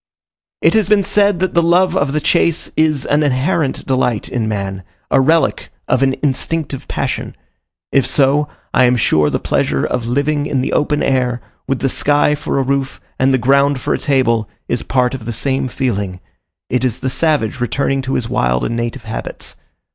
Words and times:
It 0.63 0.73
has 0.73 0.89
been 0.89 1.03
said, 1.03 1.37
that 1.41 1.53
the 1.53 1.61
love 1.61 1.95
of 1.95 2.11
the 2.11 2.19
chase 2.19 2.71
is 2.75 3.05
an 3.05 3.21
inherent 3.21 3.85
delight 3.85 4.27
in 4.29 4.47
man 4.47 4.81
a 5.11 5.21
relic 5.21 5.69
of 5.87 6.01
an 6.01 6.15
instinctive 6.23 6.87
passion. 6.87 7.35
If 7.91 8.07
so, 8.07 8.47
I 8.73 8.85
am 8.85 8.95
sure 8.95 9.29
the 9.29 9.37
pleasure 9.39 9.85
of 9.85 10.07
living 10.07 10.47
in 10.47 10.61
the 10.61 10.73
open 10.73 11.03
air, 11.03 11.39
with 11.67 11.81
the 11.81 11.87
sky 11.87 12.33
for 12.33 12.57
a 12.57 12.63
roof 12.63 12.99
and 13.19 13.31
the 13.31 13.37
ground 13.37 13.79
for 13.79 13.93
a 13.93 13.99
table, 13.99 14.49
is 14.67 14.81
part 14.81 15.13
of 15.13 15.25
the 15.25 15.31
same 15.31 15.67
feeling, 15.67 16.19
it 16.67 16.83
is 16.83 17.01
the 17.01 17.07
savage 17.11 17.59
returning 17.59 18.01
to 18.01 18.15
his 18.15 18.27
wild 18.27 18.65
and 18.65 18.75
native 18.75 19.03
habits. 19.03 19.55